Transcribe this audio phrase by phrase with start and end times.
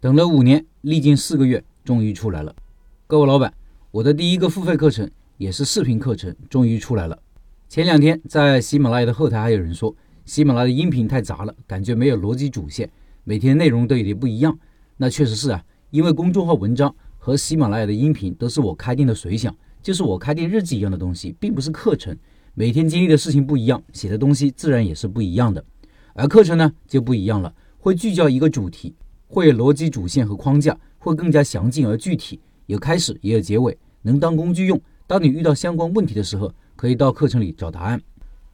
[0.00, 2.56] 等了五年，历经四个月，终于出来了。
[3.06, 3.52] 各位老板，
[3.90, 7.18] 我的第一个付费课程也是视频课程，终于出来了。
[7.68, 9.94] 前两天在喜马拉雅的后台还有人说，
[10.24, 12.88] 喜马拉雅的音频太杂了，感觉没有逻辑主线，
[13.24, 14.58] 每天内容都有点不一样。
[14.96, 22.16] 那确实是啊，因为公众号文章和喜马拉雅的音频都是我开店的随想，就是我开店日记一样的东西，并不是课程。
[22.54, 25.62] 每天经历的事情不一样，写的东西自然也是不一样的。
[26.14, 28.94] 而课程呢就不一样了，会聚焦一个主题，
[29.32, 34.78] 会有逻辑主线和框架，会更加详尽而具体，有开始也有结尾，能当工具用。
[35.06, 38.02] 当你遇到相关问题的时候，可以到课程里找答案。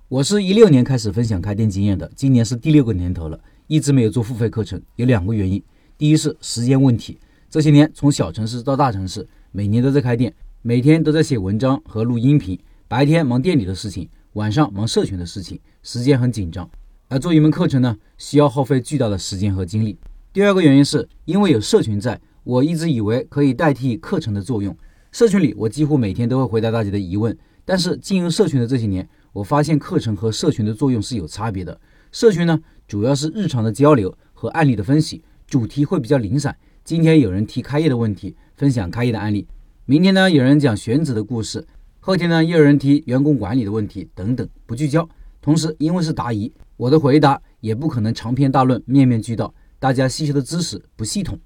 [0.09, 5.63] 我是一六年开始分享开店经验的，今年是第六个年头了，一直没有做付费课程，有两个原因。
[5.97, 12.59] 第一是时间问题，这些年从小城市到大城市，每年都在开店，每天都在写文章和录音频。
[12.87, 16.69] 白天忙店里的事情，晚上忙社群的事情，时间很紧张。
[17.09, 19.97] 而做一门课程呢，需要耗费巨大的时间和精力。
[20.37, 24.77] 第二个原因是因为有社群在，我一直以为可以代替课程的作用。
[25.11, 27.35] 社群里我几乎每天都会回答大家的疑问，
[27.65, 31.81] 但是进入社群的这些年，我发现课程和社群的作用是有差别的。
[32.13, 36.55] 社群呢，主要是日常的交流和案例的分析，主题会比较零散。
[36.85, 39.47] 今天有人提开业的问题，分享开业的案例；
[39.87, 41.67] 明天呢，有人讲选址的故事。
[41.99, 45.09] 后天呢，又有人提员工管理的问题等等，不聚焦。
[45.41, 51.39] 同时，因为是答疑，我的回答也不可能长篇大论、面面俱到，大家吸收的知识不系统。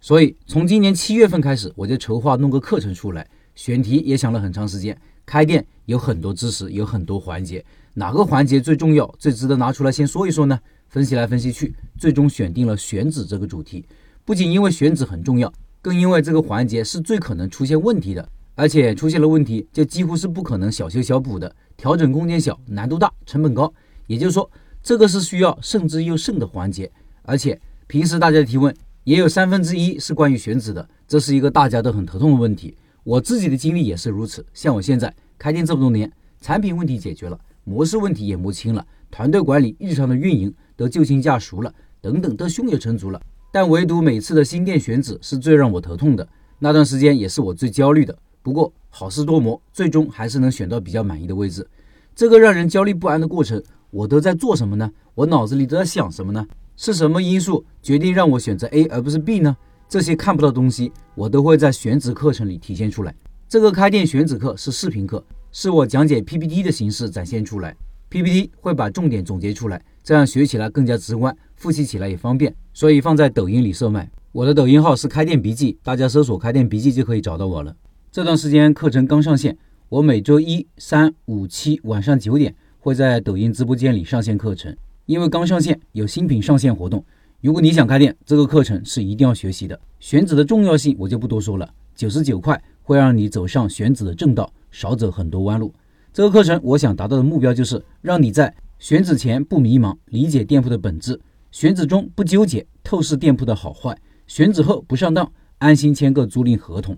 [0.00, 4.96] 所以，从今年七月份开始，我就筹划弄个课程出来，选题也想了很长时间。
[5.26, 10.58] 开店有很多知识，有很多环节，哪个环节最重要、最值得拿出来先说一说呢？
[10.88, 13.84] 分析来分析去，最终选定了选址这个主题。
[14.24, 18.28] 不仅因为选址很重要，更因为这个环节是最可能出现问题的。
[18.54, 23.72] 而且出现了问题，就几乎是不可能小修小补的，调整空间小，难度大，成本高。
[24.06, 24.50] 也就是说，
[24.82, 26.90] 这个是需要慎之又慎的环节。
[27.22, 32.76] 而且平时大家的提问也有三分之一是关于选址的，这是一个大家都很头痛的问题。
[33.02, 34.44] 我自己的经历也是如此。
[34.52, 41.72] 像我现在开店这么多年，产品问题解决了，模式问题也摸清了，团队管理、日常的运营都就近驾熟了，
[42.02, 43.18] 等等都胸有成竹了。
[43.50, 46.28] 但唯独每次的新店选址是最让我头痛的，
[46.58, 48.14] 那段时间也是我最焦虑的。
[48.42, 51.66] 不过好事多磨，最终还是能选到比较满意的位置。
[52.14, 54.92] 这个让人焦虑不安的过程，我都在做什么呢？
[55.14, 56.46] 我脑子里都在想什么呢？
[56.80, 59.56] 是什么因素决定让我选择 A 而不是 B 呢？
[59.88, 63.12] 这些看不到东西，我都会在选址课程里体现出来。
[63.48, 67.74] 这个开店选址课是视频课，是我讲解 PPT 的形式展现出来。
[68.08, 74.08] PPT 会把重点总结出来，这样学起来更加直观，复习起来也方便，所以放在抖音里售卖。
[74.30, 77.74] 我的抖音号是开店笔记，大家搜索开店笔记就可以找到我了。
[78.12, 79.58] 这段时间课程刚上线，
[79.88, 84.76] 我每周一、三、五、七晚上九点会在抖音直播间里上线课程。
[85.08, 87.02] 因为刚上线有新品上线活动，
[87.40, 89.80] 如果你想开店，这个课程是一定要学习的。
[89.98, 95.72] 选址的重要性我就不多说了，九十九块会让你走上选址的正道，少走很多弯路。
[96.12, 101.14] 这个课程我想达到的目标就是让你在选址前不迷茫，理解店铺的本质；
[101.52, 103.94] 选址中不纠结，透视店铺的好坏；
[104.26, 106.94] 选址后不上当，安心签个租赁合同。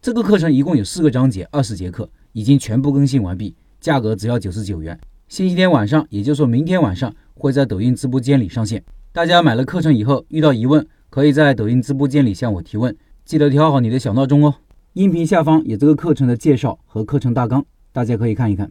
[0.00, 4.98] 这个课程一共有四个章节，二十节课，已经全部更新完毕，价格只要九十九元。
[5.28, 8.84] 星期天晚上，也就是说明天晚上会在抖音直播间里上线。
[9.12, 14.54] 大家买了课程以后遇到疑问，可以在抖音直播间里向我提问，记得调好你的小闹钟哦。
[14.92, 18.70] 音频下方有这个课程的介绍和课程大纲，大家可以看一看。